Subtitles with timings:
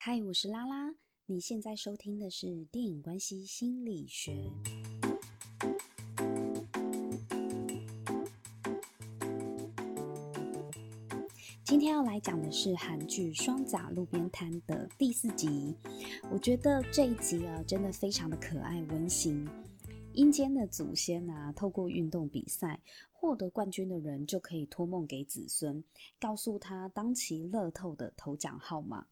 [0.00, 0.94] 嗨，我是拉拉。
[1.26, 4.48] 你现在收听的是电影关系心理学。
[11.64, 15.74] 今天要来讲的是韩剧《双甲路边摊》的第四集。
[16.30, 19.48] 我觉得这一集啊，真的非常的可爱温馨。
[20.12, 22.80] 阴间的祖先啊，透过运动比赛
[23.10, 25.82] 获得冠军的人，就可以托梦给子孙，
[26.20, 29.08] 告诉他当期乐透的头奖号码。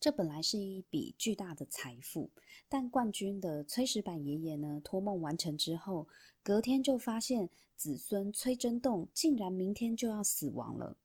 [0.00, 2.30] 这本来是一笔巨大的财富，
[2.68, 6.06] 但冠军的崔石板爷爷呢，托梦完成之后，
[6.42, 10.96] 隔天就发现子孙崔真栋竟然明天就要死亡了，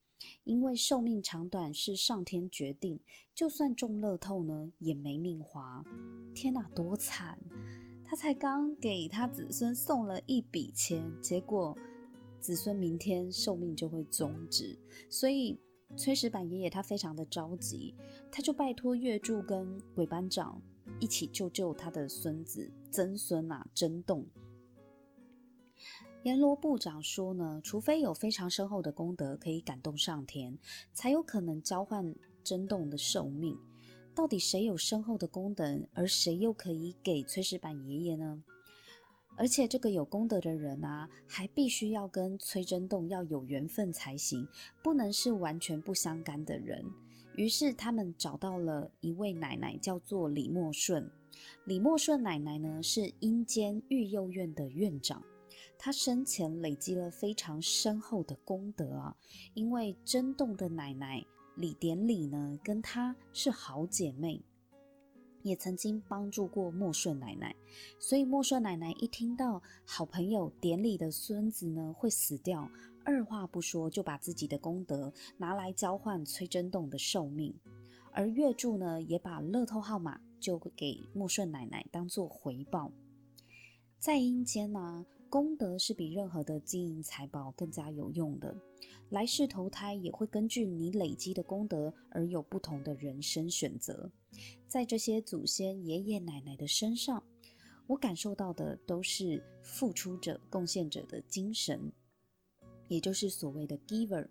[0.44, 3.00] 因为寿命长短是上天决定，
[3.34, 5.84] 就算中乐透呢，也没命花。
[6.34, 7.38] 天哪，多惨！
[8.06, 11.78] 他才刚给他子孙送了一笔钱，结果
[12.40, 14.78] 子孙明天寿命就会终止，
[15.10, 15.58] 所以
[15.96, 17.94] 崔石板爷爷他非常的着急，
[18.32, 20.62] 他就拜托月柱跟鬼班长
[21.00, 24.26] 一起救救他的孙子曾孙啊真栋。
[26.24, 30.58] 阎罗部长说呢，除非有非常深厚的功德可以感动上天，
[30.94, 33.58] 才有可能交换真洞的寿命。
[34.14, 38.44] 到底谁有深厚的功德，而谁又可以给崔石板爷爷呢？
[39.38, 44.48] 而且这个有功德的人啊，还必须要跟崔真栋要有缘分才行，
[44.84, 46.84] 不能是完全不相干的人。
[47.36, 51.10] 于是他们找到了一位奶奶，叫做李默顺。
[51.66, 55.24] 李默顺奶奶呢，是阴间育幼院的院长，
[55.78, 59.16] 她生前累积了非常深厚的功德啊，
[59.54, 61.26] 因为真栋的奶奶。
[61.56, 64.42] 李典礼呢，跟她是好姐妹，
[65.44, 67.56] 也曾经帮助过莫顺奶奶，
[68.00, 72.70] 所以莫顺奶奶一听到好朋友典礼的孙子呢会死掉，
[73.04, 77.54] 二话不说就把自己的功德拿来交换崔真栋的寿命，
[78.12, 82.92] 而月柱呢也把乐透号码就给莫顺奶奶当做回报，
[84.00, 88.56] 在阴间呢、功德是比任何的金银财宝更加有用的。
[89.10, 94.10] 来世投胎也会根据你累积的功德而有不同的人生选择。
[94.68, 97.24] 在这些祖先爷爷奶奶的身上，
[97.88, 101.92] 我感受到的都是付出者、贡献者的精神，
[102.88, 104.28] 也就是所谓的 giver。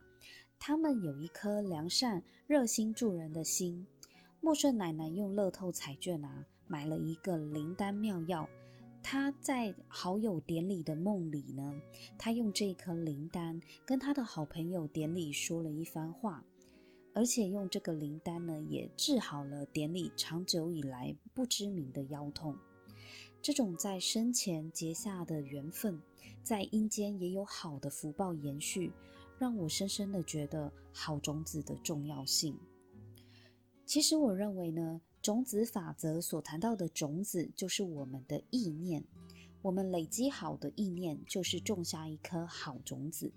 [0.58, 3.86] 他们有一颗良善、热心助人的心。
[4.40, 8.48] 莫顺奶奶用乐透彩券啊，买了一个灵丹妙药。
[9.02, 11.74] 他在好友典礼的梦里呢，
[12.18, 16.44] 他用这颗灵丹跟他的好朋友典礼说了一番话，
[17.14, 22.56] 而且用这个灵丹呢，也治好了典礼长久以来不知名的腰痛。
[23.42, 26.00] 这种在生前结下的缘分，
[26.42, 28.92] 在阴间也有好的福报延续，
[29.38, 32.56] 让我深深的觉得好种子的重要性。
[33.84, 35.00] 其实我认为呢。
[35.22, 39.04] 种子法则所谈到的种子，就是我们的意念。
[39.60, 43.30] 我们累积好的意念，就是种下一颗好种子，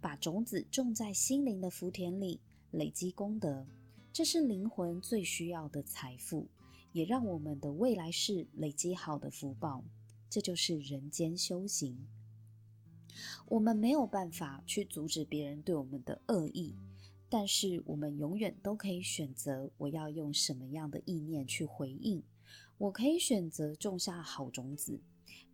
[0.00, 2.40] 把种子种在心灵的福田里，
[2.76, 3.66] 累积功德。
[4.12, 6.46] 这是灵魂最需要的财富，
[6.92, 9.82] 也让我们的未来世累积好的福报。
[10.28, 12.06] 这就是人间修行。
[13.46, 16.76] 我们没有办法去阻止别人对我们的恶意。
[17.28, 22.22] 但是我们永远都可以选择，我要用什么样的意念去回应。
[22.78, 25.00] 我可以选择种下好种子，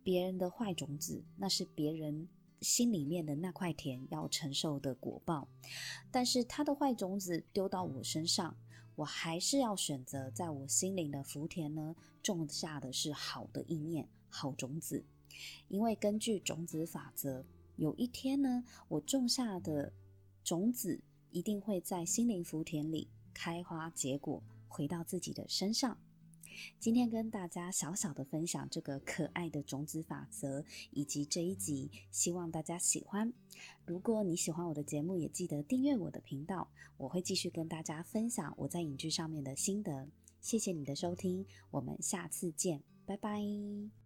[0.03, 2.27] 别人的坏种子，那是别人
[2.63, 5.47] 心里面的那块田要承受的果报。
[6.09, 8.55] 但是他的坏种子丢到我身上，
[8.95, 15.03] 我还是要选择在我心灵的福田呢，种下的是好的意念、好种子。
[15.67, 19.91] 因为根据种子法则，有一天呢，我种下的
[20.43, 21.01] 种子。
[21.33, 25.97] 一定会在心灵福田里开花结果，回到自己的身上。
[26.79, 33.31] 今天跟大家小小的分享这个可爱的种子法则，以及这一集，希望大家喜欢。
[33.85, 40.07] 如果你喜欢我的节目，也记得订阅我的频道，我会继续跟大家分享我在影剧上面的心得。
[40.41, 44.02] 谢谢你的收听，我们下次见，拜拜。